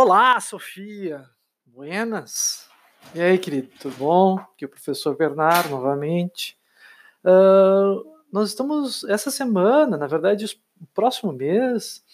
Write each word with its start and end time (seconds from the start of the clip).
Olá, 0.00 0.38
Sofia. 0.38 1.28
Buenas. 1.66 2.68
E 3.16 3.20
aí, 3.20 3.36
querido, 3.36 3.68
tudo 3.80 3.96
bom? 3.96 4.38
Aqui 4.38 4.64
é 4.64 4.66
o 4.68 4.70
professor 4.70 5.16
Bernardo 5.16 5.70
novamente. 5.70 6.56
Uh, 7.24 8.08
nós 8.32 8.50
estamos, 8.50 9.02
essa 9.02 9.28
semana, 9.28 9.96
na 9.96 10.06
verdade, 10.06 10.44
o 10.80 10.86
próximo 10.94 11.32
mês, 11.32 12.04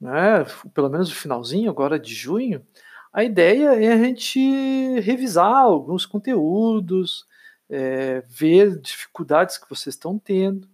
né, 0.00 0.46
pelo 0.72 0.88
menos 0.88 1.12
o 1.12 1.14
finalzinho 1.14 1.70
agora 1.70 1.98
de 1.98 2.14
junho, 2.14 2.66
a 3.12 3.22
ideia 3.22 3.74
é 3.74 3.92
a 3.92 3.98
gente 3.98 4.40
revisar 5.00 5.56
alguns 5.56 6.06
conteúdos, 6.06 7.26
é, 7.68 8.22
ver 8.28 8.80
dificuldades 8.80 9.58
que 9.58 9.68
vocês 9.68 9.94
estão 9.94 10.18
tendo. 10.18 10.66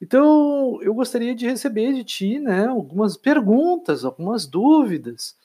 Então, 0.00 0.78
eu 0.80 0.94
gostaria 0.94 1.34
de 1.34 1.46
receber 1.46 1.92
de 1.92 2.04
ti 2.04 2.38
né, 2.38 2.68
algumas 2.68 3.18
perguntas, 3.18 4.02
algumas 4.02 4.46
dúvidas 4.46 5.36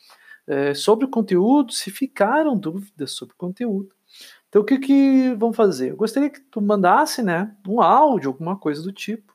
é, 0.50 0.74
sobre 0.74 1.06
o 1.06 1.10
conteúdo, 1.10 1.72
se 1.72 1.92
ficaram 1.92 2.58
dúvidas 2.58 3.12
sobre 3.12 3.36
o 3.36 3.38
conteúdo. 3.38 3.90
Então, 4.50 4.64
o 4.64 4.66
que, 4.66 4.80
que 4.80 5.36
vão 5.36 5.54
fazer? 5.54 5.92
Eu 5.92 5.96
gostaria 5.96 6.30
que 6.30 6.42
tu 6.42 6.60
mandasse 6.60 7.22
né, 7.22 7.56
um 7.68 7.82
áudio, 7.82 8.32
alguma 8.32 8.58
coisa 8.58 8.82
do 8.82 8.92
tipo, 8.92 9.32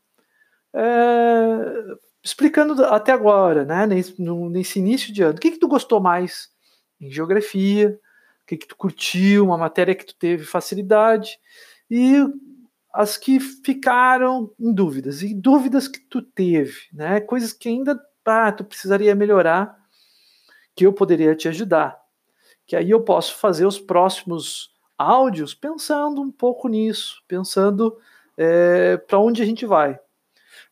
é, 0.75 1.97
explicando 2.23 2.85
até 2.87 3.13
agora, 3.13 3.65
né, 3.65 3.87
nesse, 3.87 4.21
nesse 4.21 4.81
início 4.81 5.13
de 5.13 5.23
ano, 5.23 5.37
o 5.37 5.41
que, 5.41 5.53
que 5.53 5.59
tu 5.61 5.69
gostou 5.69 6.01
mais 6.01 6.49
em 7.01 7.09
geografia, 7.09 7.97
o 8.43 8.47
que, 8.47 8.57
que 8.57 8.67
tu 8.67 8.77
curtiu, 8.77 9.45
uma 9.45 9.57
matéria 9.57 9.95
que 9.95 10.05
tu 10.05 10.17
teve 10.17 10.45
facilidade, 10.45 11.39
e 11.89 12.17
as 12.93 13.17
que 13.17 13.39
ficaram 13.39 14.53
em 14.59 14.73
dúvidas, 14.73 15.23
e 15.23 15.33
dúvidas 15.33 15.87
que 15.87 16.01
tu 16.01 16.21
teve, 16.21 16.89
né, 16.93 17.21
coisas 17.21 17.53
que 17.53 17.69
ainda 17.69 18.01
ah, 18.25 18.51
tu 18.51 18.65
precisaria 18.65 19.15
melhorar, 19.15 19.84
que 20.75 20.87
eu 20.87 20.93
poderia 20.93 21.35
te 21.35 21.49
ajudar. 21.49 22.01
Que 22.67 22.77
aí 22.77 22.91
eu 22.91 23.03
posso 23.03 23.37
fazer 23.37 23.67
os 23.67 23.79
próximos 23.79 24.75
áudios 24.97 25.55
pensando 25.55 26.21
um 26.21 26.31
pouco 26.31 26.69
nisso, 26.69 27.23
pensando 27.29 27.99
é, 28.37 28.97
para 28.97 29.19
onde 29.19 29.43
a 29.43 29.47
gente 29.47 29.67
vai. 29.67 29.99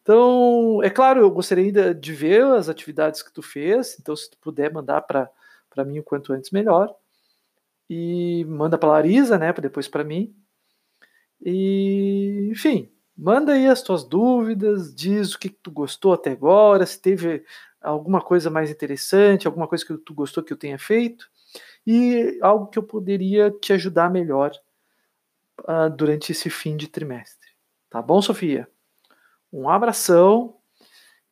Então, 0.03 0.81
é 0.83 0.91
claro, 0.91 1.21
eu 1.21 1.31
gostaria 1.31 1.95
de 1.95 2.13
ver 2.13 2.45
as 2.45 2.69
atividades 2.69 3.23
que 3.23 3.33
tu 3.33 3.41
fez, 3.41 3.97
então 4.01 4.17
se 4.17 4.31
tu 4.31 4.37
puder 4.39 4.73
mandar 4.73 5.03
para 5.03 5.31
mim 5.85 6.01
o 6.01 6.03
quanto 6.03 6.33
antes 6.33 6.51
melhor. 6.51 6.93
E 7.89 8.45
manda 8.49 8.79
para 8.79 8.89
Larisa, 8.89 9.39
né, 9.39 9.53
para 9.53 9.63
depois 9.63 9.87
para 9.87 10.03
mim. 10.03 10.35
E, 11.41 12.49
enfim, 12.51 12.91
manda 13.17 13.53
aí 13.53 13.67
as 13.69 13.83
tuas 13.83 14.03
dúvidas, 14.05 14.95
diz 14.95 15.35
o 15.35 15.39
que 15.39 15.49
tu 15.49 15.71
gostou 15.71 16.13
até 16.13 16.31
agora, 16.33 16.87
se 16.87 17.01
teve 17.01 17.45
alguma 17.83 18.21
coisa 18.21 18.51
mais 18.51 18.71
interessante, 18.71 19.47
alguma 19.47 19.69
coisa 19.69 19.85
que 19.85 19.97
tu 19.99 20.15
gostou 20.15 20.43
que 20.43 20.53
eu 20.53 20.57
tenha 20.57 20.79
feito 20.79 21.31
e 21.87 22.39
algo 22.41 22.69
que 22.69 22.79
eu 22.79 22.83
poderia 22.83 23.51
te 23.51 23.73
ajudar 23.73 24.11
melhor 24.11 24.53
uh, 25.61 25.91
durante 25.91 26.33
esse 26.33 26.49
fim 26.49 26.77
de 26.77 26.89
trimestre. 26.89 27.49
Tá 27.91 28.01
bom, 28.01 28.23
Sofia? 28.23 28.69
Um 29.53 29.69
abração 29.69 30.57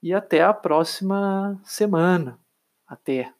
e 0.02 0.12
até 0.12 0.42
a 0.42 0.52
próxima 0.52 1.60
semana. 1.64 2.38
Até. 2.86 3.32